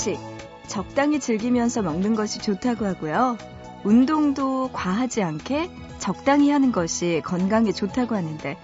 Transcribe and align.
음식 0.00 0.18
적당히 0.66 1.20
즐기면서 1.20 1.82
먹는 1.82 2.14
것이 2.14 2.38
좋다고 2.38 2.86
하고요. 2.86 3.36
운동도 3.84 4.70
과하지 4.72 5.22
않게 5.22 5.70
적당히 5.98 6.50
하는 6.50 6.72
것이 6.72 7.20
건강에 7.22 7.70
좋다고 7.70 8.14
하는데 8.14 8.56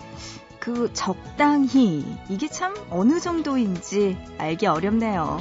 그 0.59 0.91
적당히 0.95 2.07
이게 2.31 2.49
참 2.49 2.75
어느 2.89 3.21
정도인지 3.21 4.17
알기 4.39 4.67
어렵네요. 4.67 5.41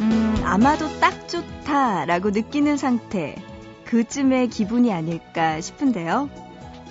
음, 0.00 0.42
아마도 0.42 0.88
딱 1.00 1.28
좋다라고 1.28 2.30
느끼는 2.30 2.78
상태 2.78 3.36
그쯤의 3.84 4.48
기분이 4.48 4.90
아닐까 4.90 5.60
싶은데요. 5.60 6.30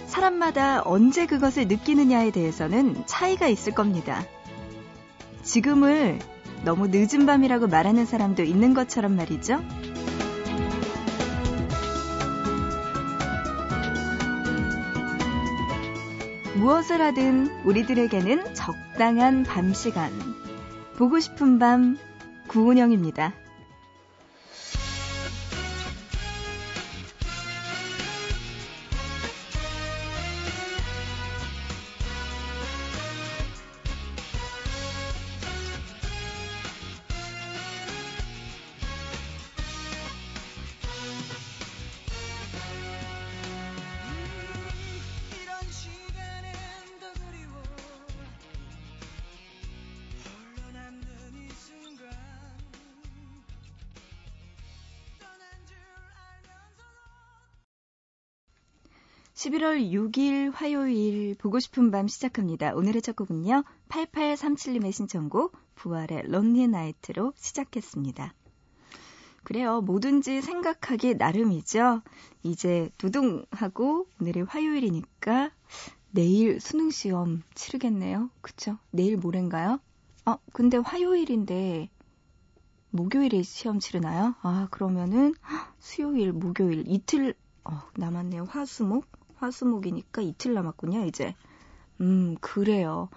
사람마다 0.05 0.83
언제 0.85 1.25
그것을 1.25 1.67
느끼느냐에 1.67 2.29
대해서는 2.29 3.07
차이가 3.07 3.47
있을 3.47 3.73
겁니다. 3.73 4.23
지금을 5.41 6.19
너무 6.63 6.87
늦은 6.87 7.25
밤이라고 7.25 7.67
말하는 7.67 8.05
사람도 8.05 8.43
있는 8.43 8.73
것처럼 8.73 9.15
말이죠. 9.15 9.63
무엇을 16.55 17.01
하든 17.01 17.65
우리들에게는 17.65 18.53
적당한 18.53 19.43
밤 19.43 19.73
시간. 19.73 20.11
보고 20.95 21.19
싶은 21.19 21.57
밤 21.57 21.97
구은영입니다. 22.47 23.33
11월 59.41 59.89
6일 59.91 60.51
화요일 60.53 61.33
보고 61.33 61.59
싶은 61.59 61.89
밤 61.89 62.07
시작합니다. 62.07 62.75
오늘의 62.75 63.01
첫 63.01 63.15
곡은요. 63.15 63.63
8837님의 63.89 64.91
신청곡 64.91 65.57
부활의 65.73 66.25
lonely 66.25 66.65
night로 66.65 67.33
시작했습니다. 67.35 68.35
그래요. 69.43 69.81
뭐든지 69.81 70.41
생각하기 70.41 71.15
나름이죠. 71.15 72.03
이제 72.43 72.91
두둥하고 72.99 74.05
오늘이 74.21 74.41
화요일이니까 74.41 75.49
내일 76.11 76.59
수능 76.59 76.91
시험 76.91 77.41
치르겠네요. 77.55 78.29
그쵸? 78.41 78.77
내일 78.91 79.17
모레인가요? 79.17 79.79
어, 80.27 80.35
근데 80.53 80.77
화요일인데 80.77 81.89
목요일에 82.91 83.41
시험 83.41 83.79
치르나요? 83.79 84.35
아, 84.43 84.67
그러면은 84.69 85.33
수요일, 85.79 86.31
목요일 86.31 86.83
이틀 86.85 87.33
어, 87.63 87.81
남았네요. 87.95 88.45
화수목? 88.45 89.20
화수목이니까 89.41 90.21
이틀 90.21 90.53
남았군요, 90.53 91.05
이제. 91.05 91.35
음, 91.99 92.35
그래요. 92.39 93.09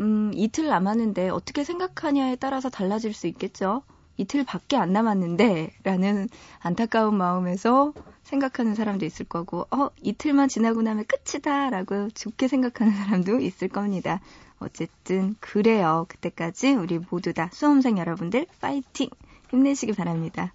음, 0.00 0.30
이틀 0.34 0.66
남았는데 0.66 1.30
어떻게 1.30 1.64
생각하냐에 1.64 2.36
따라서 2.36 2.68
달라질 2.68 3.12
수 3.12 3.26
있겠죠? 3.26 3.82
이틀밖에 4.16 4.76
안 4.76 4.92
남았는데, 4.92 5.72
라는 5.82 6.28
안타까운 6.58 7.16
마음에서 7.16 7.94
생각하는 8.22 8.74
사람도 8.74 9.06
있을 9.06 9.24
거고, 9.26 9.66
어, 9.70 9.88
이틀만 10.02 10.48
지나고 10.48 10.82
나면 10.82 11.06
끝이다, 11.06 11.70
라고 11.70 12.10
좋게 12.10 12.48
생각하는 12.48 12.92
사람도 12.92 13.40
있을 13.40 13.68
겁니다. 13.68 14.20
어쨌든, 14.58 15.36
그래요. 15.40 16.04
그때까지 16.08 16.74
우리 16.74 16.98
모두 17.10 17.32
다 17.32 17.48
수험생 17.52 17.96
여러분들, 17.96 18.46
파이팅! 18.60 19.08
힘내시기 19.50 19.94
바랍니다. 19.94 20.52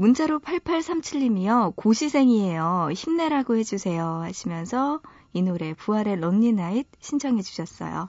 문자로 0.00 0.38
8837님이요. 0.38 1.76
고시생이에요. 1.76 2.88
힘내라고 2.94 3.56
해주세요. 3.56 4.22
하시면서 4.22 5.02
이 5.34 5.42
노래 5.42 5.74
부활의 5.74 6.20
Lonely 6.20 6.56
Night 6.56 6.86
신청해 7.00 7.42
주셨어요. 7.42 8.08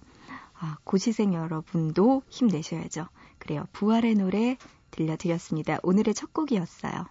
아, 0.58 0.78
고시생 0.86 1.34
여러분도 1.34 2.22
힘내셔야죠. 2.30 3.08
그래요. 3.40 3.66
부활의 3.74 4.16
노래 4.16 4.58
들려드렸습니다. 4.92 5.80
오늘의 5.84 6.14
첫 6.14 6.32
곡이었어요. 6.32 7.08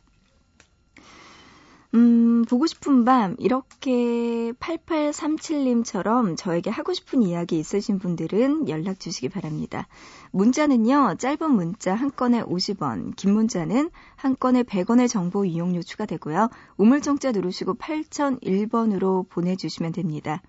음, 1.92 2.44
보고 2.44 2.68
싶은 2.68 3.04
밤, 3.04 3.34
이렇게 3.38 4.52
8837님처럼 4.60 6.36
저에게 6.36 6.70
하고 6.70 6.92
싶은 6.92 7.20
이야기 7.22 7.58
있으신 7.58 7.98
분들은 7.98 8.68
연락 8.68 9.00
주시기 9.00 9.28
바랍니다. 9.28 9.88
문자는요, 10.30 11.16
짧은 11.18 11.50
문자 11.50 11.92
한 11.96 12.12
건에 12.14 12.42
50원, 12.44 13.16
긴 13.16 13.34
문자는 13.34 13.90
한 14.14 14.36
건에 14.38 14.62
100원의 14.62 15.08
정보 15.08 15.44
이용료 15.44 15.82
추가되고요. 15.82 16.50
우물정자 16.76 17.32
누르시고 17.32 17.74
8001번으로 17.74 19.28
보내주시면 19.28 19.90
됩니다. 19.90 20.42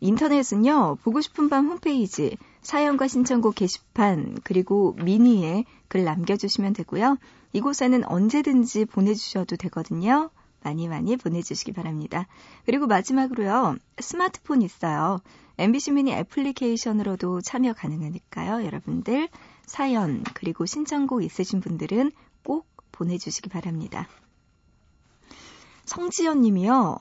인터넷은요, 0.00 0.96
보고 1.04 1.20
싶은 1.20 1.48
밤 1.48 1.68
홈페이지, 1.68 2.36
사연과 2.62 3.06
신청곡 3.06 3.54
게시판, 3.54 4.38
그리고 4.42 4.96
미니에 5.04 5.64
글 5.86 6.02
남겨주시면 6.02 6.72
되고요. 6.72 7.16
이곳에는 7.52 8.04
언제든지 8.06 8.86
보내주셔도 8.86 9.56
되거든요. 9.56 10.30
많이 10.62 10.88
많이 10.88 11.16
보내주시기 11.16 11.72
바랍니다. 11.72 12.26
그리고 12.66 12.86
마지막으로요, 12.86 13.76
스마트폰 14.00 14.62
있어요. 14.62 15.20
MBC 15.58 15.92
미니 15.92 16.12
애플리케이션으로도 16.12 17.40
참여 17.40 17.72
가능하니까요. 17.72 18.64
여러분들 18.64 19.28
사연, 19.66 20.22
그리고 20.34 20.66
신청곡 20.66 21.22
있으신 21.22 21.60
분들은 21.60 22.12
꼭 22.44 22.66
보내주시기 22.92 23.48
바랍니다. 23.48 24.08
성지연 25.84 26.42
님이요. 26.42 26.98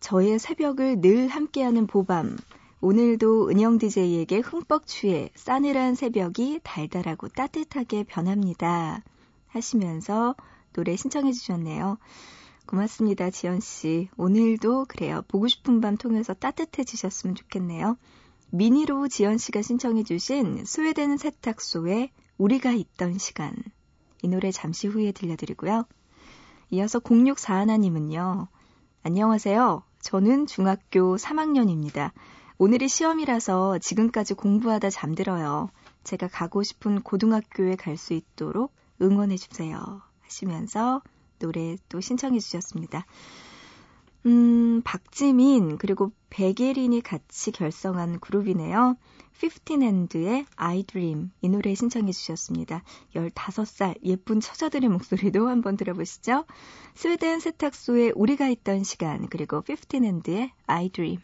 저의 0.00 0.38
새벽을 0.38 1.00
늘 1.00 1.28
함께하는 1.28 1.86
보밤. 1.86 2.36
오늘도 2.80 3.50
은영 3.50 3.76
DJ에게 3.76 4.38
흠뻑 4.38 4.86
취해 4.86 5.30
싸늘한 5.34 5.94
새벽이 5.94 6.60
달달하고 6.62 7.28
따뜻하게 7.28 8.04
변합니다. 8.04 9.04
하시면서 9.48 10.34
노래 10.72 10.96
신청해 10.96 11.32
주셨네요. 11.32 11.98
고맙습니다, 12.70 13.30
지연 13.30 13.58
씨. 13.58 14.08
오늘도 14.16 14.84
그래요. 14.84 15.22
보고 15.26 15.48
싶은 15.48 15.80
밤 15.80 15.96
통해서 15.96 16.34
따뜻해지셨으면 16.34 17.34
좋겠네요. 17.34 17.96
미니로 18.50 19.08
지연 19.08 19.38
씨가 19.38 19.60
신청해 19.60 20.04
주신 20.04 20.64
스웨덴 20.64 21.16
세탁소에 21.16 22.12
우리가 22.38 22.70
있던 22.70 23.18
시간. 23.18 23.56
이 24.22 24.28
노래 24.28 24.52
잠시 24.52 24.86
후에 24.86 25.10
들려드리고요. 25.10 25.84
이어서 26.70 27.00
0641님은요. 27.00 28.46
안녕하세요. 29.02 29.82
저는 30.00 30.46
중학교 30.46 31.16
3학년입니다. 31.16 32.12
오늘이 32.56 32.88
시험이라서 32.88 33.78
지금까지 33.78 34.34
공부하다 34.34 34.90
잠들어요. 34.90 35.70
제가 36.04 36.28
가고 36.28 36.62
싶은 36.62 37.02
고등학교에 37.02 37.74
갈 37.74 37.96
수 37.96 38.12
있도록 38.12 38.72
응원해 39.02 39.36
주세요. 39.36 40.02
하시면서 40.20 41.02
노래 41.40 41.76
또 41.88 42.00
신청해 42.00 42.38
주셨습니다. 42.38 43.04
음, 44.26 44.82
박지민 44.84 45.78
그리고 45.78 46.12
백예린이 46.28 47.00
같이 47.00 47.50
결성한 47.50 48.20
그룹이네요. 48.20 48.96
15&의 49.40 50.44
I 50.56 50.82
Dream 50.82 51.30
이 51.40 51.48
노래 51.48 51.74
신청해 51.74 52.12
주셨습니다. 52.12 52.82
15살 53.14 53.96
예쁜 54.04 54.40
처자들의 54.40 54.88
목소리도 54.90 55.48
한번 55.48 55.76
들어보시죠. 55.78 56.44
스웨덴 56.94 57.40
세탁소에 57.40 58.12
우리가 58.14 58.48
있던 58.48 58.84
시간 58.84 59.26
그리고 59.28 59.62
15&의 59.62 60.50
I 60.66 60.90
Dream 60.90 61.20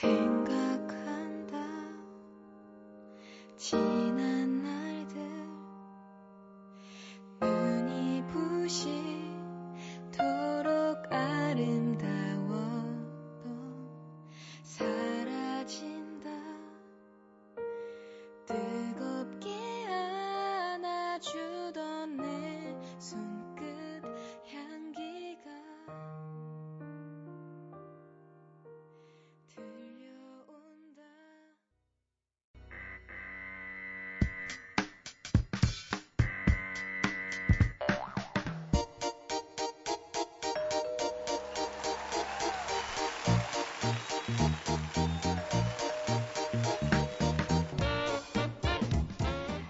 sing. 0.00 0.35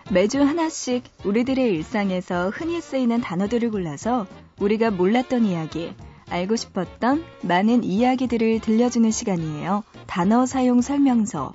매주 0.08 0.40
하나씩 0.40 1.02
우리들의 1.24 1.64
일상에서 1.74 2.50
흔히 2.50 2.80
쓰이는 2.80 3.20
단어들을 3.20 3.72
골라서 3.72 4.26
우리가 4.60 4.92
몰랐던 4.92 5.44
이야기, 5.44 5.92
알고 6.30 6.54
싶었던 6.54 7.24
많은 7.42 7.82
이야기들을 7.82 8.60
들려주는 8.60 9.10
시간이에요. 9.10 9.82
단어 10.06 10.46
사용 10.46 10.80
설명서. 10.80 11.54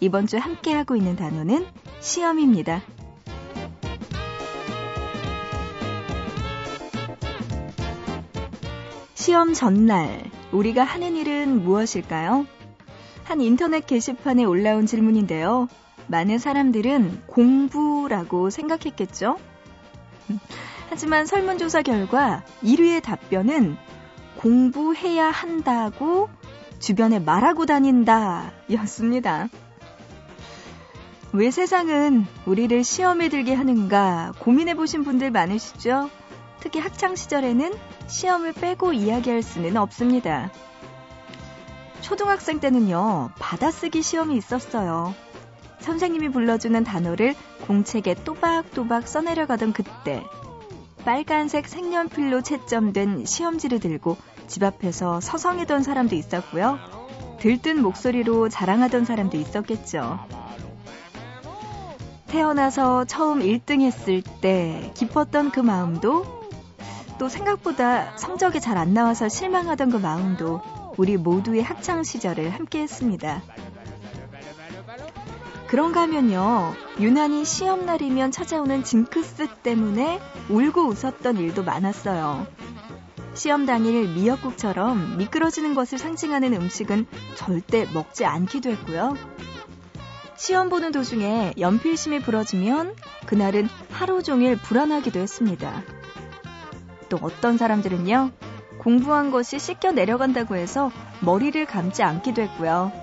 이번 0.00 0.26
주 0.26 0.36
함께하고 0.36 0.96
있는 0.96 1.14
단어는 1.14 1.64
시험입니다. 2.00 2.82
시험 9.14 9.54
전날, 9.54 10.24
우리가 10.50 10.82
하는 10.82 11.14
일은 11.14 11.62
무엇일까요? 11.62 12.46
한 13.22 13.40
인터넷 13.40 13.86
게시판에 13.86 14.42
올라온 14.42 14.86
질문인데요. 14.86 15.68
많은 16.06 16.38
사람들은 16.38 17.22
공부라고 17.26 18.50
생각했겠죠? 18.50 19.38
하지만 20.90 21.26
설문조사 21.26 21.82
결과 21.82 22.44
1위의 22.62 23.02
답변은 23.02 23.76
공부해야 24.36 25.30
한다고 25.30 26.28
주변에 26.78 27.18
말하고 27.18 27.66
다닌다 27.66 28.52
였습니다. 28.72 29.48
왜 31.32 31.50
세상은 31.50 32.26
우리를 32.44 32.84
시험에 32.84 33.30
들게 33.30 33.54
하는가 33.54 34.32
고민해 34.38 34.74
보신 34.74 35.02
분들 35.02 35.30
많으시죠? 35.30 36.10
특히 36.60 36.78
학창 36.78 37.16
시절에는 37.16 37.72
시험을 38.06 38.52
빼고 38.52 38.92
이야기할 38.92 39.42
수는 39.42 39.76
없습니다. 39.78 40.50
초등학생 42.02 42.60
때는요, 42.60 43.30
받아쓰기 43.38 44.02
시험이 44.02 44.36
있었어요. 44.36 45.14
선생님이 45.82 46.30
불러주는 46.30 46.82
단어를 46.84 47.34
공책에 47.66 48.14
또박또박 48.14 49.06
써내려가던 49.06 49.72
그때, 49.72 50.24
빨간색 51.04 51.68
색연필로 51.68 52.42
채점된 52.42 53.26
시험지를 53.26 53.80
들고 53.80 54.16
집 54.46 54.62
앞에서 54.62 55.20
서성이던 55.20 55.82
사람도 55.82 56.14
있었고요. 56.14 56.78
들뜬 57.40 57.82
목소리로 57.82 58.48
자랑하던 58.48 59.04
사람도 59.04 59.36
있었겠죠. 59.36 60.20
태어나서 62.28 63.04
처음 63.04 63.40
1등 63.40 63.82
했을 63.82 64.22
때 64.40 64.92
기뻤던 64.94 65.50
그 65.50 65.60
마음도 65.60 66.24
또 67.18 67.28
생각보다 67.28 68.16
성적이 68.16 68.60
잘 68.60 68.78
안 68.78 68.94
나와서 68.94 69.28
실망하던 69.28 69.90
그 69.90 69.96
마음도 69.96 70.62
우리 70.96 71.16
모두의 71.16 71.62
학창 71.62 72.02
시절을 72.02 72.50
함께 72.50 72.80
했습니다. 72.80 73.42
그런가 75.72 76.02
하면요, 76.02 76.74
유난히 77.00 77.46
시험날이면 77.46 78.30
찾아오는 78.30 78.84
징크스 78.84 79.48
때문에 79.62 80.20
울고 80.50 80.82
웃었던 80.88 81.38
일도 81.38 81.64
많았어요. 81.64 82.46
시험 83.32 83.64
당일 83.64 84.06
미역국처럼 84.06 85.16
미끄러지는 85.16 85.74
것을 85.74 85.96
상징하는 85.96 86.52
음식은 86.52 87.06
절대 87.36 87.86
먹지 87.90 88.26
않기도 88.26 88.68
했고요. 88.68 89.16
시험 90.36 90.68
보는 90.68 90.92
도중에 90.92 91.54
연필심이 91.58 92.20
부러지면 92.20 92.94
그날은 93.24 93.66
하루 93.90 94.22
종일 94.22 94.58
불안하기도 94.58 95.20
했습니다. 95.20 95.82
또 97.08 97.18
어떤 97.22 97.56
사람들은요, 97.56 98.30
공부한 98.76 99.30
것이 99.30 99.58
씻겨 99.58 99.92
내려간다고 99.92 100.54
해서 100.54 100.92
머리를 101.20 101.64
감지 101.64 102.02
않기도 102.02 102.42
했고요. 102.42 103.01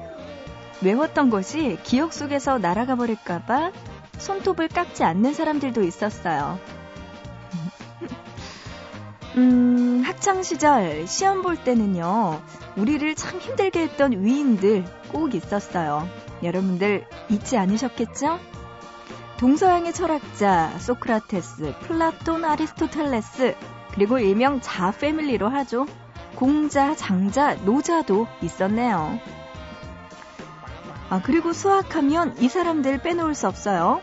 외웠던 0.82 1.30
것이 1.30 1.78
기억 1.84 2.14
속에서 2.14 2.58
날아가 2.58 2.96
버릴까봐 2.96 3.72
손톱을 4.18 4.68
깎지 4.68 5.04
않는 5.04 5.34
사람들도 5.34 5.84
있었어요. 5.84 6.60
음, 9.38 10.04
학창시절 10.06 11.08
시험 11.08 11.42
볼 11.42 11.56
때는요, 11.58 12.42
우리를 12.76 13.16
참 13.16 13.40
힘들게 13.40 13.82
했던 13.82 14.24
위인들 14.24 14.86
꼭 15.12 15.36
있었어요. 15.36 16.08
여러분들 16.44 17.06
잊지 17.30 17.58
않으셨겠죠? 17.58 18.40
동서양의 19.38 19.94
철학자 19.94 20.78
소크라테스, 20.80 21.74
플라톤, 21.82 22.44
아리스토텔레스, 22.44 23.56
그리고 23.94 24.20
일명 24.20 24.60
자 24.62 24.92
패밀리로 24.92 25.48
하죠. 25.50 25.86
공자, 26.36 26.96
장자, 26.96 27.56
노자도 27.66 28.28
있었네요. 28.42 29.20
아, 31.10 31.22
그리고 31.22 31.54
수학하면 31.54 32.36
이 32.40 32.50
사람들 32.50 33.02
빼놓을 33.02 33.34
수 33.34 33.48
없어요. 33.48 34.02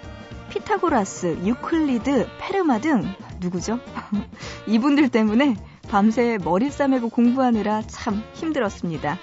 피타고라스, 0.50 1.38
유클리드, 1.44 2.29
페르마 2.38 2.81
등 2.81 3.14
누구죠? 3.41 3.79
이분들 4.67 5.08
때문에 5.08 5.56
밤새 5.88 6.38
머리 6.42 6.71
싸매고 6.71 7.11
공부하느라 7.11 7.83
참 7.87 8.23
힘들었습니다. 8.35 9.19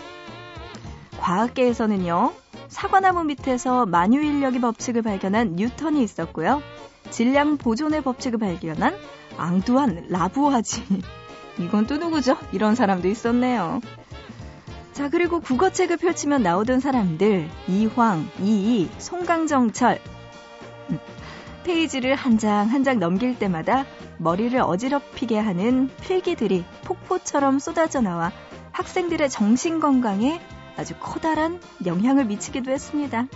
과학계에서는요, 1.20 2.34
사과나무 2.68 3.24
밑에서 3.26 3.86
만유인력의 3.86 4.62
법칙을 4.62 5.02
발견한 5.02 5.56
뉴턴이 5.56 6.02
있었고요. 6.04 6.62
질량 7.10 7.58
보존의 7.58 8.02
법칙을 8.02 8.40
발견한 8.40 8.96
앙두안 9.38 10.08
라부아지. 10.10 10.84
이건 11.60 11.86
또 11.86 11.98
누구죠? 11.98 12.38
이런 12.52 12.76
사람도 12.76 13.08
있었네요. 13.08 13.82
자, 14.94 15.10
그리고 15.10 15.40
국어책을 15.40 15.98
펼치면 15.98 16.44
나오던 16.44 16.80
사람들, 16.80 17.50
이황, 17.68 18.30
이이, 18.40 18.90
송강정철. 19.00 20.00
음, 20.92 21.00
페이지를 21.64 22.14
한장 22.16 22.68
한 22.70 22.84
장 22.84 23.00
넘길 23.00 23.38
때마다 23.40 23.86
머리를 24.18 24.60
어지럽히게 24.60 25.40
하는 25.40 25.90
필기들이 26.02 26.64
폭포처럼 26.84 27.58
쏟아져 27.60 28.02
나와 28.02 28.32
학생들의 28.72 29.30
정신 29.30 29.80
건강에 29.80 30.40
아주 30.78 30.94
커다란 31.00 31.60
영향을 31.86 32.26
미치기도 32.26 32.70
했습니다. 32.72 33.28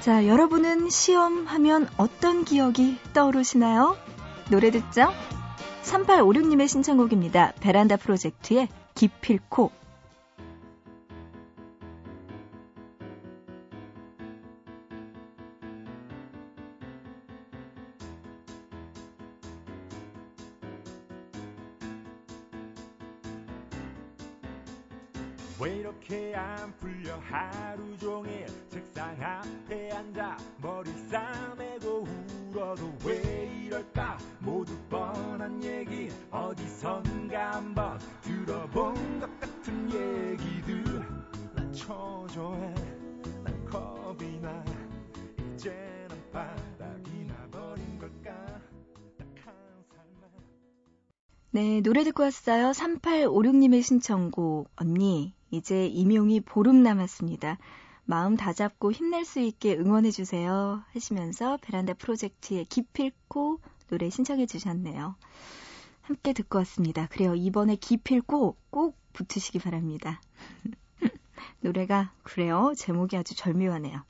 자, 0.00 0.26
여러분은 0.26 0.88
시험 0.88 1.46
하면 1.46 1.86
어떤 1.98 2.44
기억이 2.44 2.98
떠오르시나요? 3.12 3.96
노래 4.50 4.70
듣죠? 4.70 5.12
3856님의 5.82 6.68
신청곡입니다. 6.68 7.52
베란다 7.60 7.96
프로젝트의 7.96 8.68
기필코. 8.94 9.70
왜 25.62 25.76
이렇게 25.76 26.34
안 26.34 26.72
풀려? 26.80 27.18
하루 27.18 27.98
종일 27.98 28.46
책상 28.70 29.14
앞에 29.22 29.90
앉아 29.92 30.38
머리 30.62 30.90
싸매고 31.10 32.06
울어도 32.50 32.90
왜 33.04 33.46
이럴까? 33.66 34.16
모두 34.40 34.74
뻔 34.88 35.29
한 35.40 35.64
얘기 35.64 36.10
어디선가 36.30 37.52
한번 37.52 37.98
들어본 38.20 39.20
것 39.20 39.40
같은 39.40 39.86
얘기들. 39.86 40.84
난 41.54 41.72
초조해 41.72 42.74
난 43.42 43.64
겁이 43.64 44.38
나. 44.40 44.62
이제는 45.54 46.30
바닥이 46.30 47.24
나버린 47.26 47.98
걸까? 47.98 48.60
네 51.52 51.80
노래 51.80 52.04
듣고 52.04 52.22
왔어요. 52.22 52.72
3856님의 52.72 53.82
신청곡. 53.82 54.68
언니 54.76 55.34
이제 55.50 55.86
임용이 55.86 56.40
보름 56.40 56.82
남았습니다. 56.82 57.58
마음 58.04 58.36
다잡고 58.36 58.92
힘낼 58.92 59.24
수 59.24 59.40
있게 59.40 59.74
응원해주세요. 59.76 60.82
하시면서 60.92 61.56
베란다 61.62 61.94
프로젝트의 61.94 62.66
기필코 62.66 63.60
노래 63.90 64.08
신청해 64.08 64.46
주셨네요. 64.46 65.16
함께 66.02 66.32
듣고 66.32 66.58
왔습니다. 66.58 67.08
그래요. 67.08 67.34
이번에 67.34 67.74
기필코 67.74 68.56
꼭 68.70 68.96
붙으시기 69.12 69.58
바랍니다. 69.58 70.20
노래가 71.60 72.12
그래요. 72.22 72.72
제목이 72.76 73.16
아주 73.16 73.34
절묘하네요. 73.34 74.00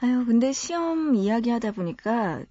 아유, 0.00 0.24
근데 0.26 0.52
시험 0.52 1.14
이야기 1.14 1.50
하다 1.50 1.72
보니까 1.72 2.42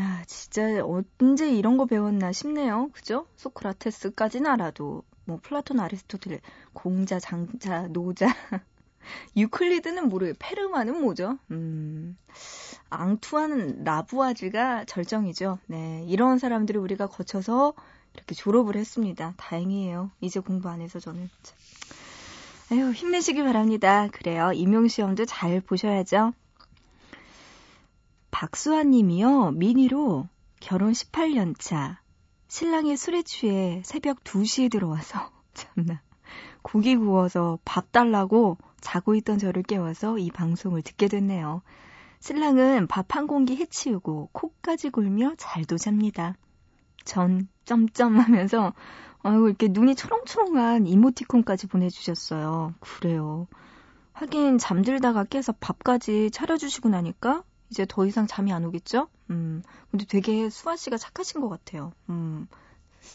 야, 0.00 0.24
진짜 0.26 0.62
언제 0.82 1.52
이런 1.52 1.76
거 1.76 1.84
배웠나 1.84 2.32
싶네요. 2.32 2.88
그죠? 2.92 3.26
소크라테스까지는 3.36 4.50
알아도 4.50 5.02
뭐 5.26 5.38
플라톤, 5.42 5.78
아리스토텔, 5.78 6.40
공자, 6.72 7.20
장자, 7.20 7.88
노자, 7.88 8.28
유클리드는 9.36 10.08
모르겠 10.08 10.36
페르마는 10.38 11.00
뭐죠? 11.00 11.38
음, 11.50 12.16
앙투안 12.90 13.84
라부아지에가 13.84 14.84
절정이죠. 14.84 15.58
네, 15.66 16.04
이런 16.08 16.38
사람들을 16.38 16.80
우리가 16.80 17.06
거쳐서 17.06 17.74
이렇게 18.14 18.34
졸업을 18.34 18.76
했습니다. 18.76 19.34
다행이에요. 19.36 20.10
이제 20.20 20.40
공부 20.40 20.68
안 20.68 20.80
해서 20.80 21.00
저는. 21.00 21.30
에휴, 22.72 22.92
힘내시길 22.92 23.44
바랍니다. 23.44 24.08
그래요. 24.12 24.52
임용시험도 24.52 25.24
잘 25.24 25.60
보셔야죠. 25.60 26.32
박수환 28.30 28.90
님이요. 28.90 29.52
미니로 29.52 30.28
결혼 30.60 30.92
18년 30.92 31.54
차. 31.58 32.00
신랑이 32.48 32.96
술에 32.96 33.22
취해 33.22 33.82
새벽 33.84 34.24
2시에 34.24 34.70
들어와서 34.70 35.30
참나. 35.54 36.02
고기 36.62 36.96
구워서 36.96 37.58
밥 37.64 37.92
달라고 37.92 38.56
자고 38.82 39.14
있던 39.14 39.38
저를 39.38 39.62
깨워서 39.62 40.18
이 40.18 40.30
방송을 40.30 40.82
듣게 40.82 41.08
됐네요. 41.08 41.62
신랑은 42.20 42.86
밥 42.88 43.16
한 43.16 43.26
공기 43.26 43.56
해치우고 43.56 44.30
코까지 44.32 44.90
골며 44.90 45.34
잘도 45.38 45.78
잡니다. 45.78 46.36
전 47.04 47.48
점점 47.64 48.18
하면서 48.18 48.74
아이고 49.22 49.48
이렇게 49.48 49.68
눈이 49.68 49.94
초롱초롱한 49.94 50.86
이모티콘까지 50.86 51.68
보내주셨어요. 51.68 52.74
그래요. 52.80 53.46
하긴 54.12 54.58
잠들다가 54.58 55.24
깨서 55.24 55.52
밥까지 55.60 56.30
차려주시고 56.30 56.88
나니까 56.90 57.44
이제 57.70 57.86
더 57.88 58.06
이상 58.06 58.26
잠이 58.26 58.52
안 58.52 58.64
오겠죠? 58.64 59.08
음, 59.30 59.62
근데 59.90 60.04
되게 60.06 60.50
수아 60.50 60.76
씨가 60.76 60.96
착하신 60.98 61.40
것 61.40 61.48
같아요. 61.48 61.92
음, 62.10 62.46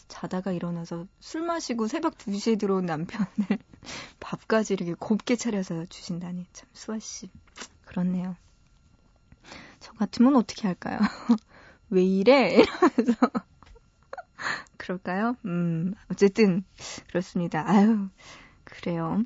자다가 0.08 0.52
일어나서 0.52 1.06
술 1.20 1.42
마시고 1.42 1.88
새벽 1.88 2.16
2시에 2.18 2.58
들어온 2.58 2.86
남편을 2.86 3.26
밥까지 4.20 4.74
이렇게 4.74 4.94
곱게 4.94 5.36
차려서 5.36 5.86
주신다니. 5.86 6.46
참, 6.52 6.68
수아 6.72 6.98
씨. 6.98 7.30
그렇네요. 7.84 8.36
저 9.80 9.92
같으면 9.94 10.36
어떻게 10.36 10.66
할까요? 10.66 10.98
왜 11.90 12.02
이래? 12.04 12.52
이러면서. 12.54 13.14
그럴까요? 14.76 15.36
음, 15.44 15.94
어쨌든, 16.10 16.64
그렇습니다. 17.08 17.64
아유, 17.68 18.08
그래요. 18.64 19.22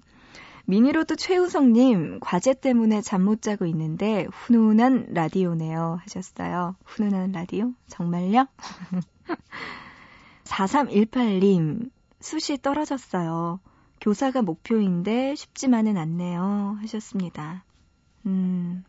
미니로또 0.67 1.17
최우성님, 1.17 2.21
과제 2.21 2.55
때문에 2.55 3.01
잠 3.03 3.23
못 3.23 3.43
자고 3.43 3.67
있는데, 3.67 4.27
훈훈한 4.33 5.09
라디오네요. 5.11 5.99
하셨어요. 6.03 6.77
훈훈한 6.85 7.33
라디오? 7.33 7.73
정말요? 7.89 8.47
4318님, 10.53 11.91
수시 12.21 12.61
떨어졌어요. 12.61 13.61
교사가 14.03 14.43
목표인데 14.43 15.35
쉽지만은 15.35 15.97
않네요. 15.97 16.77
하셨습니다. 16.81 17.65
음, 18.27 18.85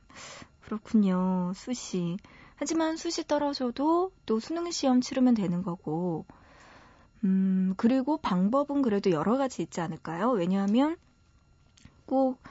그렇군요. 0.61 1.53
수시. 1.55 2.17
하지만 2.55 2.97
수시 2.97 3.25
떨어져도 3.25 4.11
또 4.25 4.39
수능 4.41 4.69
시험 4.71 4.99
치르면 4.99 5.35
되는 5.35 5.63
거고, 5.63 6.25
음, 7.23 7.73
그리고 7.77 8.17
방법은 8.17 8.81
그래도 8.81 9.11
여러 9.11 9.37
가지 9.37 9.61
있지 9.61 9.79
않을까요? 9.81 10.31
왜냐하면 10.31 10.97
꼭 12.05 12.41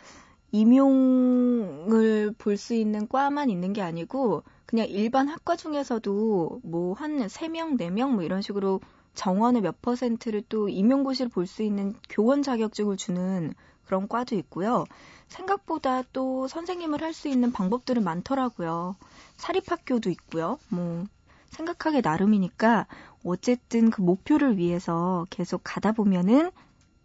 임용을 0.52 2.34
볼 2.38 2.56
수 2.56 2.74
있는 2.74 3.08
과만 3.08 3.50
있는 3.50 3.72
게 3.72 3.82
아니고, 3.82 4.42
그냥 4.66 4.88
일반 4.88 5.28
학과 5.28 5.56
중에서도 5.56 6.60
뭐 6.64 6.94
한 6.94 7.18
3명, 7.28 7.76
4명 7.76 8.12
뭐 8.12 8.22
이런 8.22 8.40
식으로 8.42 8.80
정원의 9.14 9.62
몇 9.62 9.80
퍼센트를 9.82 10.42
또 10.48 10.68
임용고시를 10.68 11.30
볼 11.30 11.46
수 11.46 11.62
있는 11.62 11.94
교원 12.08 12.42
자격증을 12.42 12.96
주는 12.96 13.52
그런 13.86 14.08
과도 14.08 14.34
있고요. 14.36 14.84
생각보다 15.28 16.02
또 16.12 16.48
선생님을 16.48 17.02
할 17.02 17.12
수 17.12 17.28
있는 17.28 17.52
방법들은 17.52 18.02
많더라고요. 18.04 18.96
사립학교도 19.36 20.10
있고요. 20.10 20.58
뭐 20.68 21.04
생각하기 21.50 22.00
나름이니까 22.02 22.86
어쨌든 23.24 23.90
그 23.90 24.00
목표를 24.00 24.56
위해서 24.56 25.26
계속 25.30 25.60
가다 25.64 25.92
보면은 25.92 26.50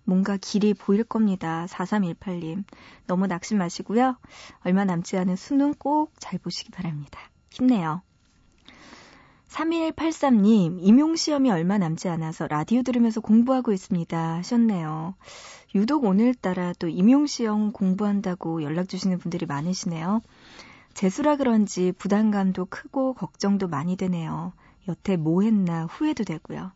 뭔가 0.05 0.37
길이 0.37 0.73
보일 0.73 1.03
겁니다. 1.03 1.65
4318님. 1.69 2.63
너무 3.07 3.27
낙심 3.27 3.57
마시고요. 3.57 4.15
얼마 4.63 4.85
남지 4.85 5.17
않은 5.17 5.35
수능 5.35 5.73
꼭 5.73 6.13
잘 6.19 6.39
보시기 6.39 6.71
바랍니다. 6.71 7.19
힘내요. 7.51 8.01
3183님, 9.49 10.77
임용시험이 10.81 11.51
얼마 11.51 11.77
남지 11.77 12.09
않아서 12.09 12.47
라디오 12.47 12.83
들으면서 12.83 13.21
공부하고 13.21 13.71
있습니다. 13.71 14.35
하셨네요. 14.35 15.15
유독 15.75 16.05
오늘따라 16.05 16.73
또 16.79 16.87
임용시험 16.87 17.71
공부한다고 17.71 18.63
연락 18.63 18.89
주시는 18.89 19.19
분들이 19.19 19.45
많으시네요. 19.45 20.21
재수라 20.93 21.37
그런지 21.37 21.93
부담감도 21.97 22.65
크고 22.65 23.13
걱정도 23.13 23.67
많이 23.67 23.95
되네요. 23.95 24.53
여태 24.87 25.15
뭐 25.15 25.43
했나 25.43 25.85
후회도 25.85 26.23
되고요. 26.23 26.71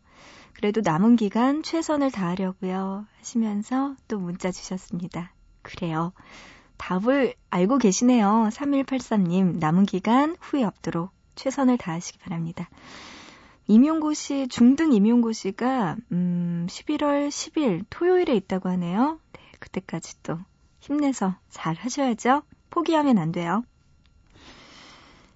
그래도 0.54 0.80
남은 0.82 1.16
기간 1.16 1.62
최선을 1.62 2.10
다하려고요. 2.10 3.06
하시면서 3.18 3.96
또 4.08 4.18
문자 4.18 4.50
주셨습니다. 4.50 5.32
그래요. 5.62 6.12
답을 6.76 7.34
알고 7.50 7.78
계시네요. 7.78 8.48
3183님, 8.52 9.58
남은 9.58 9.86
기간 9.86 10.36
후회 10.40 10.64
없도록 10.64 11.10
최선을 11.34 11.78
다하시기 11.78 12.18
바랍니다. 12.18 12.68
임용고시, 13.68 14.48
중등 14.48 14.92
임용고시가, 14.92 15.96
음, 16.12 16.66
11월 16.68 17.28
10일 17.28 17.84
토요일에 17.90 18.34
있다고 18.36 18.68
하네요. 18.70 19.18
네, 19.32 19.40
그때까지 19.60 20.22
또 20.22 20.38
힘내서 20.80 21.36
잘 21.48 21.76
하셔야죠. 21.76 22.42
포기하면 22.70 23.18
안 23.18 23.32
돼요. 23.32 23.64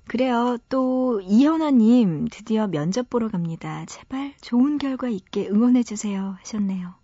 그래요. 0.09 0.57
또 0.69 1.21
이현아님 1.21 2.29
드디어 2.31 2.69
면접 2.69 3.11
보러 3.11 3.29
갑니다. 3.29 3.85
제발 3.87 4.35
좋은 4.41 4.79
결과 4.79 5.09
있게 5.09 5.49
응원해 5.49 5.83
주세요 5.83 6.37
하셨네요. 6.41 6.95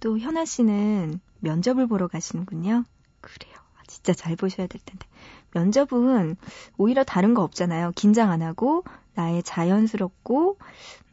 또 0.00 0.18
현아 0.18 0.44
씨는 0.44 1.20
면접을 1.40 1.86
보러 1.86 2.08
가시는군요. 2.08 2.84
그래요. 3.22 3.53
아, 3.94 3.96
진짜 3.96 4.12
잘 4.12 4.36
보셔야 4.36 4.66
될 4.66 4.80
텐데. 4.84 5.06
면접은 5.52 6.36
오히려 6.76 7.04
다른 7.04 7.32
거 7.34 7.42
없잖아요. 7.42 7.92
긴장 7.94 8.30
안 8.30 8.42
하고 8.42 8.82
나의 9.14 9.42
자연스럽고 9.44 10.58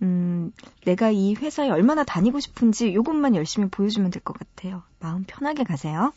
음, 0.01 0.51
내가 0.85 1.11
이 1.11 1.35
회사에 1.35 1.69
얼마나 1.69 2.03
다니고 2.03 2.39
싶은지 2.39 2.89
이것만 2.89 3.35
열심히 3.35 3.69
보여주면 3.69 4.09
될 4.09 4.23
것 4.23 4.38
같아요. 4.38 4.81
마음 5.00 5.23
편하게 5.27 5.63
가세요. 5.63 6.11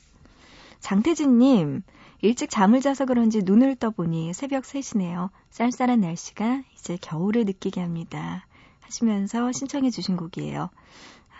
장태진 0.80 1.38
님, 1.38 1.82
일찍 2.22 2.48
잠을 2.50 2.80
자서 2.80 3.04
그런지 3.04 3.42
눈을 3.42 3.76
떠보니 3.76 4.32
새벽 4.32 4.64
3시네요. 4.64 5.28
쌀쌀한 5.50 6.00
날씨가 6.00 6.62
이제 6.74 6.96
겨울을 7.00 7.44
느끼게 7.44 7.80
합니다. 7.80 8.46
하시면서 8.80 9.52
신청해 9.52 9.90
주신 9.90 10.16
곡이에요. 10.16 10.70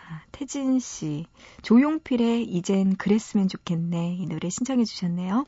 아, 0.06 0.22
태진 0.32 0.78
씨, 0.80 1.26
조용필의 1.62 2.44
이젠 2.44 2.96
그랬으면 2.96 3.48
좋겠네. 3.48 4.16
이 4.16 4.26
노래 4.26 4.50
신청해 4.50 4.84
주셨네요. 4.84 5.46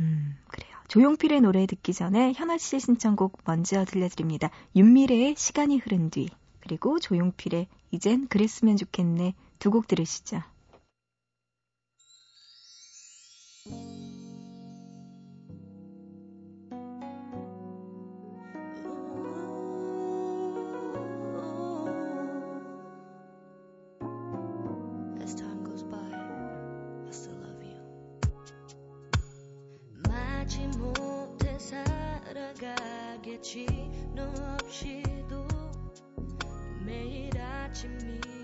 음, 0.00 0.36
그래요. 0.48 0.70
조용필의 0.88 1.40
노래 1.42 1.66
듣기 1.66 1.92
전에 1.94 2.32
현아 2.34 2.58
씨의 2.58 2.80
신청곡 2.80 3.38
먼저 3.44 3.84
들려드립니다. 3.84 4.50
윤미래의 4.76 5.34
시간이 5.36 5.78
흐른 5.78 6.10
뒤, 6.10 6.28
그리고 6.60 6.98
조용필의 6.98 7.68
이젠 7.92 8.28
그랬으면 8.28 8.76
좋겠네 8.76 9.34
두 9.58 9.70
곡 9.70 9.86
들으시죠. 9.88 10.42
너 34.14 34.22
없이도 34.62 35.48
매일 36.84 37.30
아침 37.40 37.90
이 37.98 38.39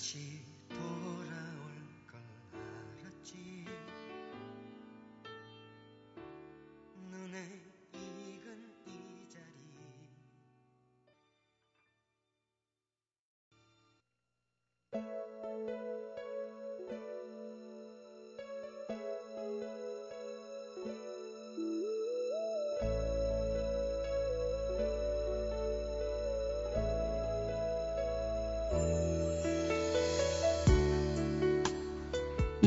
다 0.00 0.49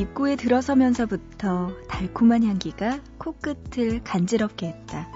입구에 0.04 0.36
들어서면서부터 0.36 1.72
달콤한 1.88 2.44
향기가 2.44 3.00
코끝을 3.18 4.04
간지럽게 4.04 4.68
했다. 4.68 5.08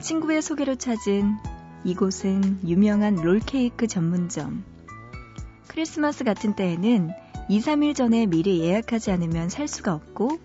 친구의 0.00 0.42
소개로 0.42 0.74
찾은 0.74 1.36
이곳은 1.84 2.60
유명한 2.66 3.14
롤케이크 3.14 3.86
전문점. 3.86 4.64
크리스마스 5.66 6.24
같은 6.24 6.54
때에는 6.54 7.10
2, 7.48 7.60
3일 7.60 7.94
전에 7.94 8.26
미리 8.26 8.60
예약하지 8.60 9.10
않으면 9.10 9.48
살 9.48 9.66
수가 9.66 9.94
없고 9.94 10.38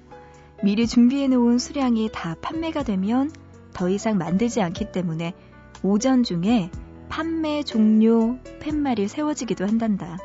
미리 0.64 0.88
준비해 0.88 1.28
놓은 1.28 1.60
수량이 1.60 2.10
다 2.14 2.36
판매가 2.42 2.84
되면 2.84 3.32
더 3.74 3.90
이상 3.90 4.18
만들지 4.18 4.62
않기 4.62 4.94
때문에 4.94 5.34
오전 5.84 6.24
중에 6.24 6.72
판매 7.10 7.64
종료 7.64 8.38
팻말이 8.62 9.10
세워지기도 9.10 9.66
한단다. 9.66 10.18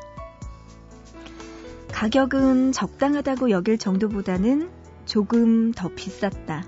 가격은 2.04 2.73
적당하다고 2.73 3.49
여길 3.49 3.78
정도보다는 3.78 4.68
조금 5.06 5.73
더 5.73 5.88
비쌌다. 5.88 6.62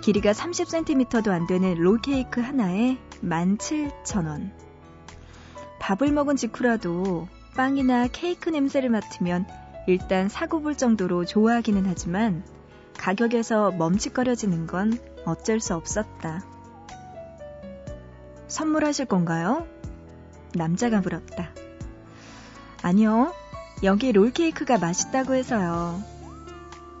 길이가 0.00 0.32
30cm도 0.32 1.28
안 1.28 1.46
되는 1.46 1.74
롤케이크 1.74 2.40
하나에 2.40 2.96
17,000원. 3.22 4.50
밥을 5.78 6.10
먹은 6.10 6.36
직후라도 6.36 7.28
빵이나 7.54 8.08
케이크 8.10 8.48
냄새를 8.48 8.88
맡으면 8.88 9.44
일단 9.86 10.30
사고 10.30 10.62
볼 10.62 10.74
정도로 10.74 11.26
좋아하기는 11.26 11.84
하지만 11.84 12.42
가격에서 12.96 13.72
멈칫거려지는 13.72 14.66
건 14.66 14.98
어쩔 15.26 15.60
수 15.60 15.74
없었다. 15.74 16.42
선물하실 18.48 19.04
건가요? 19.04 19.66
남자가 20.54 21.02
물었다. 21.02 21.50
아니요. 22.80 23.34
여기 23.82 24.12
롤케이크가 24.12 24.78
맛있다고 24.78 25.34
해서요. 25.34 26.00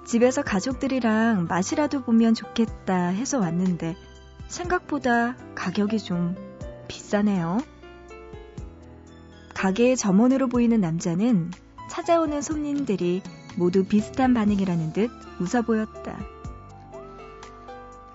집에서 0.04 0.42
가족들이랑 0.42 1.46
맛이라도 1.48 2.02
보면 2.02 2.34
좋겠다 2.34 3.06
해서 3.08 3.38
왔는데 3.38 3.96
생각보다 4.48 5.36
가격이 5.54 6.00
좀 6.00 6.34
비싸네요. 6.88 7.58
가게의 9.54 9.96
점원으로 9.96 10.48
보이는 10.48 10.80
남자는 10.80 11.52
찾아오는 11.88 12.42
손님들이 12.42 13.22
모두 13.56 13.84
비슷한 13.84 14.34
반응이라는 14.34 14.92
듯 14.92 15.10
웃어 15.38 15.62
보였다. 15.62 16.18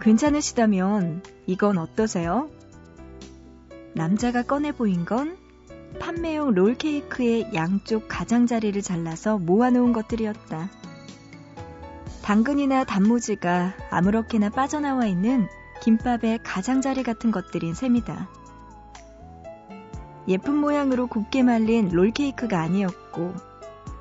괜찮으시다면 0.01 1.23
이건 1.45 1.77
어떠세요? 1.77 2.49
남자가 3.93 4.43
꺼내 4.43 4.73
보인 4.73 5.05
건 5.05 5.37
판매용 5.99 6.53
롤케이크의 6.53 7.51
양쪽 7.53 8.07
가장자리를 8.07 8.81
잘라서 8.81 9.37
모아놓은 9.37 9.93
것들이었다. 9.93 10.69
당근이나 12.21 12.83
단무지가 12.83 13.73
아무렇게나 13.89 14.49
빠져나와 14.49 15.05
있는 15.05 15.47
김밥의 15.81 16.39
가장자리 16.43 17.03
같은 17.03 17.31
것들인 17.31 17.73
셈이다. 17.73 18.29
예쁜 20.27 20.55
모양으로 20.55 21.07
곱게 21.07 21.43
말린 21.43 21.89
롤케이크가 21.89 22.59
아니었고, 22.59 23.33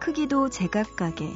크기도 0.00 0.50
제각각에, 0.50 1.32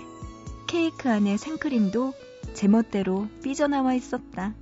케이크 0.67 1.09
안에 1.09 1.37
생크림도 1.37 2.13
제멋대로 2.55 3.29
삐져나와 3.43 3.95
있었다. 3.95 4.55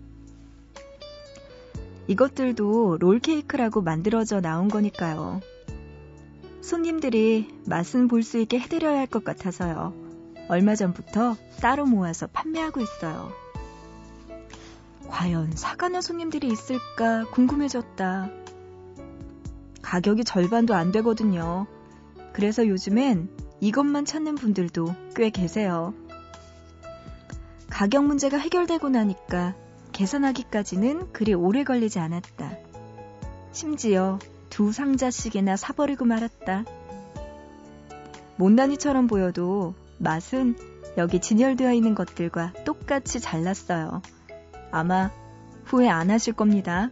이것들도 2.08 2.98
롤케이크라고 3.00 3.80
만들어져 3.82 4.40
나온 4.40 4.68
거니까요. 4.68 5.40
손님들이 6.68 7.48
맛은 7.64 8.08
볼 8.08 8.22
수 8.22 8.38
있게 8.38 8.58
해드려야 8.60 8.98
할 8.98 9.06
것 9.06 9.24
같아서요. 9.24 9.94
얼마 10.50 10.74
전부터 10.74 11.36
따로 11.62 11.86
모아서 11.86 12.26
판매하고 12.26 12.80
있어요. 12.82 13.32
과연 15.08 15.52
사가는 15.56 16.02
손님들이 16.02 16.48
있을까 16.48 17.24
궁금해졌다. 17.30 18.28
가격이 19.80 20.24
절반도 20.24 20.74
안 20.74 20.92
되거든요. 20.92 21.66
그래서 22.34 22.68
요즘엔 22.68 23.30
이것만 23.60 24.04
찾는 24.04 24.34
분들도 24.34 24.94
꽤 25.16 25.30
계세요. 25.30 25.94
가격 27.70 28.04
문제가 28.04 28.36
해결되고 28.36 28.90
나니까 28.90 29.54
계산하기까지는 29.92 31.14
그리 31.14 31.32
오래 31.32 31.64
걸리지 31.64 31.98
않았다. 31.98 32.58
심지어 33.52 34.18
두 34.50 34.72
상자씩이나 34.72 35.56
사버리고 35.56 36.04
말았다. 36.04 36.64
못난이처럼 38.36 39.06
보여도 39.06 39.74
맛은 39.98 40.56
여기 40.96 41.20
진열되어 41.20 41.72
있는 41.72 41.94
것들과 41.94 42.52
똑같이 42.64 43.20
잘났어요. 43.20 44.02
아마 44.70 45.10
후회 45.64 45.88
안 45.88 46.10
하실 46.10 46.32
겁니다. 46.32 46.90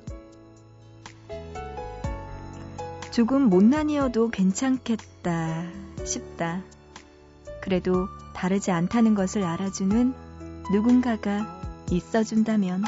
조금 3.10 3.48
못난이어도 3.48 4.30
괜찮겠다 4.30 5.64
싶다. 6.04 6.62
그래도 7.62 8.08
다르지 8.34 8.70
않다는 8.70 9.14
것을 9.14 9.42
알아주는 9.42 10.14
누군가가 10.70 11.60
있어준다면. 11.90 12.84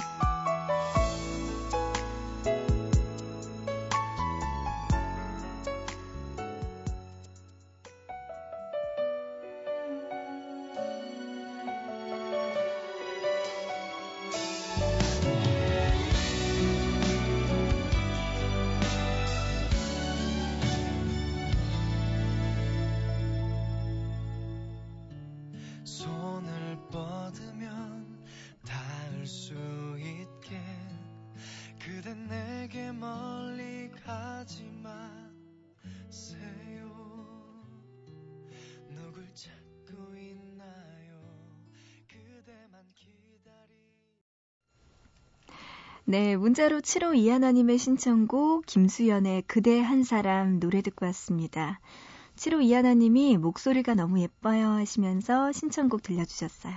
네, 46.06 46.38
문자로 46.38 46.80
7호 46.80 47.14
이하나님의 47.14 47.76
신청곡 47.76 48.64
김수연의 48.64 49.42
그대 49.42 49.78
한 49.78 50.04
사람 50.04 50.58
노래 50.58 50.80
듣고 50.80 51.04
왔습니다. 51.04 51.80
7호 52.36 52.62
이하나님이 52.62 53.36
목소리가 53.36 53.94
너무 53.94 54.20
예뻐요 54.22 54.68
하시면서 54.68 55.52
신청곡 55.52 56.02
들려주셨어요. 56.02 56.72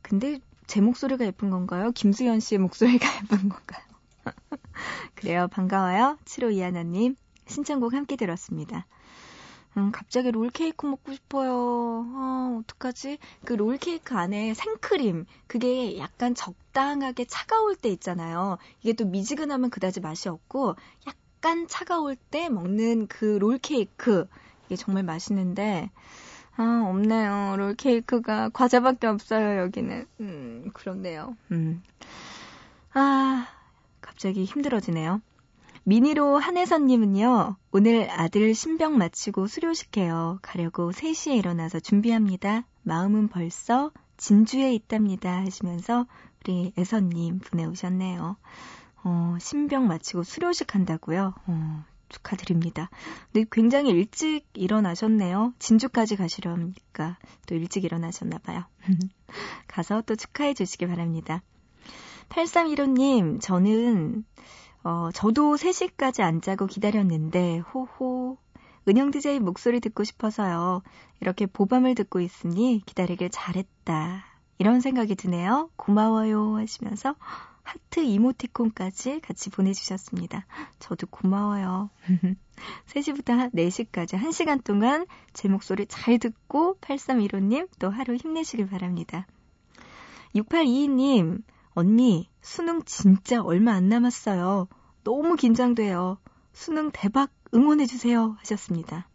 근데 0.00 0.40
제 0.66 0.80
목소리가 0.80 1.24
예쁜 1.24 1.50
건가요? 1.50 1.92
김수연 1.92 2.40
씨의 2.40 2.58
목소리가 2.58 3.06
예쁜 3.22 3.48
건가요? 3.48 3.84
그래요, 5.14 5.48
반가워요. 5.48 6.18
7호 6.24 6.52
이하나님 6.52 7.16
신청곡 7.46 7.94
함께 7.94 8.16
들었습니다. 8.16 8.86
음, 9.76 9.92
갑자기 9.92 10.30
롤케이크 10.30 10.86
먹고 10.86 11.12
싶어요. 11.12 12.06
아, 12.14 12.58
어떡하지? 12.60 13.18
그 13.44 13.52
롤케이크 13.52 14.14
안에 14.14 14.54
생크림, 14.54 15.26
그게 15.46 15.98
약간 15.98 16.34
적당하게 16.34 17.26
차가울 17.26 17.76
때 17.76 17.90
있잖아요. 17.90 18.56
이게 18.80 18.94
또 18.94 19.04
미지근하면 19.04 19.68
그다지 19.68 20.00
맛이 20.00 20.30
없고, 20.30 20.76
약간 21.06 21.68
차가울 21.68 22.16
때 22.16 22.48
먹는 22.48 23.06
그 23.08 23.36
롤케이크, 23.38 24.26
이게 24.66 24.76
정말 24.76 25.02
맛있는데, 25.02 25.90
아, 26.56 26.84
없네요. 26.88 27.56
롤케이크가 27.58 28.48
과자밖에 28.50 29.06
없어요, 29.06 29.60
여기는. 29.60 30.06
음, 30.20 30.70
그렇네요. 30.72 31.36
음. 31.52 31.82
아, 32.94 33.46
갑자기 34.00 34.44
힘들어지네요. 34.44 35.20
미니로 35.84 36.38
한혜선님은요, 36.38 37.56
오늘 37.70 38.10
아들 38.10 38.54
신병 38.54 38.96
마치고 38.98 39.46
수료식해요. 39.46 40.40
가려고 40.42 40.90
3시에 40.90 41.36
일어나서 41.36 41.78
준비합니다. 41.78 42.64
마음은 42.82 43.28
벌써 43.28 43.92
진주에 44.16 44.74
있답니다. 44.74 45.30
하시면서 45.36 46.06
우리 46.40 46.72
애선님 46.78 47.40
보내오셨네요. 47.40 48.36
어, 49.04 49.36
신병 49.40 49.86
마치고 49.86 50.24
수료식 50.24 50.74
한다고요? 50.74 51.34
어, 51.46 51.84
축하드립니다. 52.08 52.90
근데 53.32 53.46
굉장히 53.50 53.90
일찍 53.90 54.44
일어나셨네요. 54.54 55.54
진주까지 55.58 56.16
가시려니까 56.16 57.18
또 57.46 57.54
일찍 57.54 57.84
일어나셨나 57.84 58.38
봐요. 58.38 58.64
가서 59.68 60.02
또 60.02 60.16
축하해 60.16 60.54
주시기 60.54 60.86
바랍니다. 60.86 61.42
8315님, 62.28 63.40
저는 63.40 64.24
어, 64.86 65.10
저도 65.12 65.56
3시까지 65.56 66.22
안 66.22 66.40
자고 66.40 66.66
기다렸는데, 66.66 67.58
호호, 67.58 68.38
은영 68.88 69.10
DJ 69.10 69.40
목소리 69.40 69.80
듣고 69.80 70.04
싶어서요. 70.04 70.82
이렇게 71.20 71.46
보밤을 71.46 71.96
듣고 71.96 72.20
있으니 72.20 72.82
기다리길 72.86 73.30
잘했다. 73.30 74.24
이런 74.58 74.80
생각이 74.80 75.16
드네요. 75.16 75.70
고마워요 75.74 76.56
하시면서 76.56 77.16
하트 77.66 77.98
이모티콘까지 77.98 79.20
같이 79.20 79.50
보내주셨습니다. 79.50 80.46
저도 80.78 81.08
고마워요. 81.08 81.90
3시부터 82.86 83.52
4시까지 83.52 84.16
1시간 84.18 84.62
동안 84.62 85.04
제 85.32 85.48
목소리 85.48 85.84
잘 85.86 86.18
듣고 86.18 86.76
8315님 86.80 87.68
또 87.80 87.90
하루 87.90 88.14
힘내시길 88.14 88.68
바랍니다. 88.68 89.26
6822님, 90.36 91.42
언니, 91.74 92.30
수능 92.40 92.82
진짜 92.84 93.42
얼마 93.42 93.72
안 93.72 93.88
남았어요. 93.88 94.68
너무 95.02 95.34
긴장돼요. 95.34 96.18
수능 96.52 96.90
대박 96.92 97.32
응원해주세요. 97.52 98.36
하셨습니다. 98.38 99.08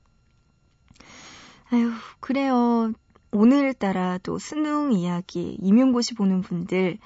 아유, 1.71 1.91
그래요. 2.19 2.91
오늘따라 3.31 4.17
또 4.17 4.37
수능 4.39 4.91
이야기, 4.91 5.57
임용고시 5.61 6.15
보는 6.15 6.41
분들 6.41 6.97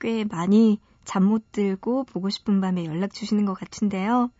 꽤 0.00 0.24
많이 0.24 0.80
잠 1.04 1.24
못 1.24 1.52
들고 1.52 2.04
보고 2.04 2.30
싶은 2.30 2.60
밤에 2.60 2.84
연락 2.84 3.12
주시는 3.12 3.44
것 3.44 3.54
같은데요. 3.54 4.30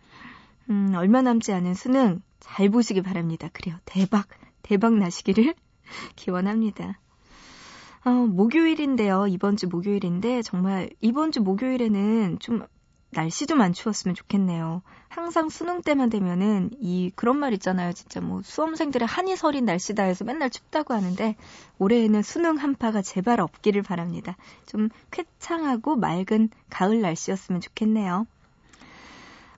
음, 0.70 0.92
얼마 0.96 1.23
남지 1.23 1.53
않은 1.53 1.75
수능 1.75 2.23
잘 2.38 2.68
보시기 2.70 3.03
바랍니다. 3.03 3.49
그래요. 3.53 3.77
대박, 3.85 4.29
대박 4.62 4.94
나시기를 4.94 5.55
기원합니다. 6.16 7.01
어, 8.05 8.11
목요일인데요. 8.11 9.27
이번 9.27 9.57
주 9.57 9.68
목요일인데 9.68 10.42
정말 10.42 10.90
이번 11.01 11.33
주 11.33 11.40
목요일에는 11.42 12.38
좀 12.38 12.62
날씨 13.12 13.46
좀 13.46 13.61
안 13.61 13.73
추웠으면 13.73 14.14
좋겠네요. 14.14 14.83
항상 15.09 15.49
수능 15.49 15.83
때만 15.83 16.09
되면은 16.11 16.70
이 16.81 17.11
그런 17.16 17.37
말 17.37 17.53
있잖아요. 17.55 17.92
진짜 17.92 18.20
뭐 18.20 18.42
수험생들의 18.42 19.07
한이 19.07 19.37
서린 19.37 19.64
날씨다 19.64 20.05
해서 20.05 20.25
맨날 20.25 20.51
춥다고 20.51 20.94
하는데 20.94 21.35
올해에는 21.79 22.23
수능 22.23 22.57
한파가 22.57 23.03
제발 23.03 23.40
없기를 23.40 23.83
바랍니다. 23.83 24.37
좀 24.66 24.88
쾌창하고 25.11 25.96
맑은 25.96 26.51
가을 26.70 27.01
날씨였으면 27.01 27.61
좋겠네요. 27.61 28.27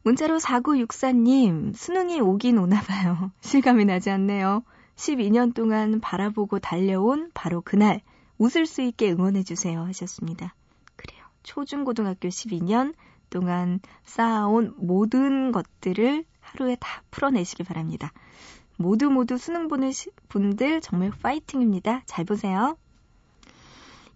문자로 0.05 0.39
4964님, 0.39 1.77
수능이 1.77 2.21
오긴 2.21 2.59
오나 2.59 2.81
봐요. 2.81 3.31
실감이 3.43 3.85
나지 3.85 4.11
않네요. 4.11 4.65
12년 4.97 5.55
동안 5.55 6.01
바라보고 6.01 6.59
달려온 6.59 7.31
바로 7.35 7.61
그날 7.61 8.01
웃을 8.39 8.67
수 8.67 8.83
있게 8.83 9.13
응원해주세요 9.13 9.83
하셨습니다. 9.83 10.55
그래요. 10.97 11.23
초중고등학교 11.43 12.29
12년 12.29 12.95
동안 13.33 13.81
쌓아온 14.05 14.75
모든 14.77 15.51
것들을 15.51 16.25
하루에 16.41 16.77
다 16.79 17.03
풀어내시기 17.11 17.65
바랍니다. 17.65 18.13
모두 18.77 19.11
모두 19.11 19.39
수능 19.39 19.69
보는 19.69 19.91
분들 20.29 20.81
정말 20.83 21.11
파이팅입니다. 21.11 22.03
잘 22.05 22.25
보세요. 22.25 22.77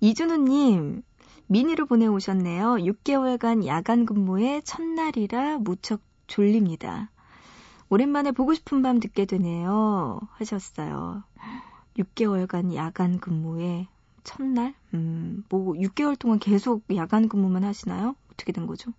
이준우님, 0.01 1.03
미니로 1.47 1.87
보내오셨네요. 1.87 2.75
6개월간 2.75 3.67
야간 3.67 4.05
근무의 4.05 4.63
첫날이라 4.63 5.59
무척 5.59 6.03
졸립니다. 6.27 7.11
오랜만에 7.89 8.33
보고 8.33 8.53
싶은 8.53 8.83
밤 8.83 9.01
듣게 9.01 9.25
되네요. 9.25 10.21
하셨어요. 10.33 11.23
6개월간 11.99 12.75
야간 12.75 13.19
근무의 13.19 13.87
첫날? 14.25 14.75
음, 14.93 15.45
뭐 15.49 15.75
6개월 15.75 16.19
동안 16.19 16.39
계속 16.39 16.83
야간 16.95 17.29
근무만 17.29 17.65
하시나요? 17.65 18.17
어떻게 18.33 18.53
된 18.53 18.67
거죠? 18.67 18.93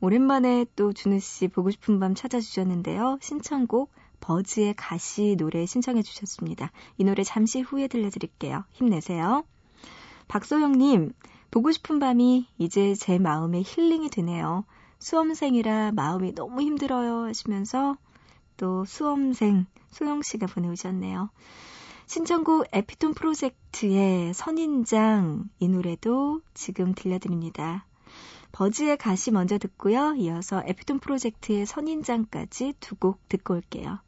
오랜만에 0.00 0.66
또 0.76 0.92
준우 0.92 1.20
씨 1.20 1.48
보고 1.48 1.70
싶은 1.70 1.98
밤 2.00 2.14
찾아주셨는데요. 2.14 3.18
신청곡 3.20 3.90
버즈의 4.20 4.74
가시 4.74 5.36
노래 5.38 5.66
신청해 5.66 6.02
주셨습니다. 6.02 6.72
이 6.98 7.04
노래 7.04 7.22
잠시 7.22 7.60
후에 7.60 7.88
들려드릴게요. 7.88 8.64
힘내세요. 8.72 9.44
박소영님, 10.28 11.12
보고 11.50 11.70
싶은 11.72 11.98
밤이 11.98 12.46
이제 12.58 12.94
제 12.94 13.18
마음에 13.18 13.62
힐링이 13.64 14.10
되네요. 14.10 14.64
수험생이라 14.98 15.92
마음이 15.92 16.34
너무 16.34 16.62
힘들어요 16.62 17.26
하시면서 17.26 17.96
또 18.56 18.84
수험생 18.84 19.66
소영 19.90 20.22
씨가 20.22 20.46
보내오셨네요. 20.46 21.30
신청곡 22.06 22.66
에피톤 22.72 23.14
프로젝트의 23.14 24.32
선인장 24.32 25.48
이 25.58 25.68
노래도 25.68 26.40
지금 26.54 26.94
들려드립니다. 26.94 27.84
버즈의 28.56 28.96
가시 28.96 29.32
먼저 29.32 29.58
듣고요. 29.58 30.14
이어서 30.16 30.62
에피톤 30.64 31.00
프로젝트의 31.00 31.66
선인장까지 31.66 32.72
두 32.80 32.96
곡 32.96 33.28
듣고 33.28 33.52
올게요. 33.52 33.98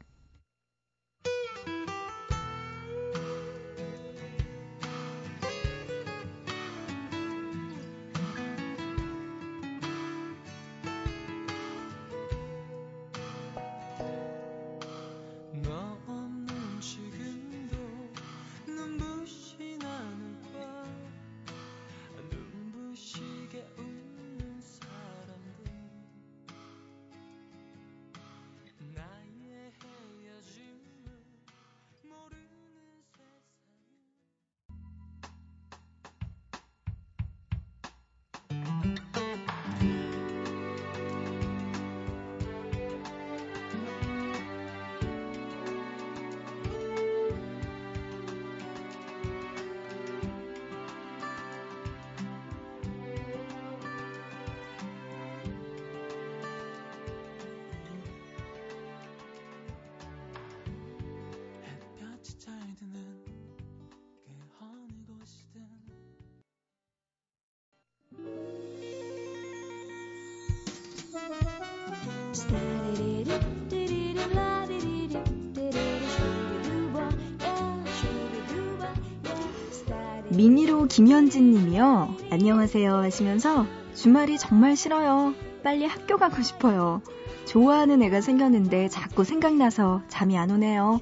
미니로 80.29 80.85
김현진 80.85 81.51
님이요. 81.51 82.15
안녕하세요 82.31 82.95
하시면서 82.97 83.65
주말이 83.95 84.37
정말 84.37 84.75
싫어요. 84.75 85.33
빨리 85.63 85.85
학교 85.85 86.17
가고 86.17 86.41
싶어요. 86.41 87.01
좋아하는 87.45 88.01
애가 88.03 88.21
생겼는데 88.21 88.87
자꾸 88.89 89.23
생각나서 89.23 90.03
잠이 90.07 90.37
안 90.37 90.51
오네요. 90.51 90.99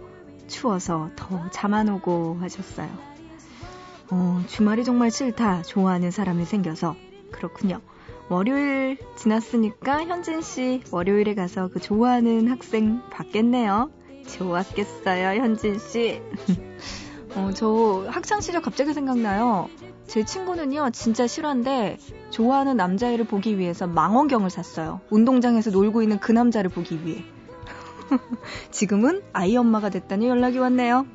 추워서 0.48 1.10
더 1.16 1.50
잠 1.52 1.74
안 1.74 1.90
오고 1.90 2.38
하셨어요. 2.40 2.90
어, 4.10 4.42
주말이 4.48 4.84
정말 4.86 5.12
싫다. 5.12 5.64
좋아하는 5.64 6.10
사람이 6.10 6.46
생겨서. 6.46 6.96
그렇군요. 7.32 7.82
월요일 8.30 8.98
지났으니까 9.16 10.04
현진 10.04 10.42
씨 10.42 10.82
월요일에 10.92 11.34
가서 11.34 11.70
그 11.70 11.80
좋아하는 11.80 12.50
학생 12.50 13.02
받겠네요. 13.10 13.90
좋았겠어요, 14.28 15.42
현진 15.42 15.80
씨. 15.80 16.22
어, 17.36 17.52
저 17.54 18.06
학창 18.10 18.42
시절 18.42 18.62
갑자기 18.62 18.94
생각나요. 18.94 19.70
제 20.08 20.26
친구는요, 20.26 20.90
진짜 20.92 21.26
실화인데 21.26 22.00
좋아하는 22.32 22.76
남자애를 22.76 23.26
보기 23.26 23.58
위해서 23.58 23.88
망원경을 23.88 24.50
샀어요. 24.50 25.00
운동장에서 25.10 25.72
놀고 25.72 26.02
있는 26.02 26.20
그 26.20 26.34
남자를 26.34 26.70
보기 26.70 27.06
위해. 27.06 27.24
지금은 28.72 29.22
아이 29.32 29.56
엄마가 29.56 29.90
됐다니 29.90 30.28
연락이 30.28 30.58
왔네요. 30.58 31.06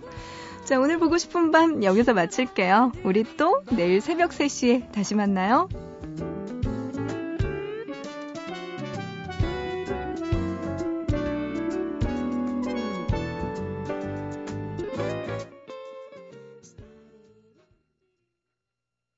자, 0.64 0.79
오늘 0.79 0.98
보고 0.98 1.18
싶은 1.18 1.51
밤 1.51 1.83
여기서 1.83 2.14
마칠게요. 2.14 2.92
우리 3.05 3.25
또 3.37 3.62
내일 3.70 4.01
새벽 4.01 4.31
3시에 4.31 4.92
다시 4.92 5.14
만나요. 5.14 5.68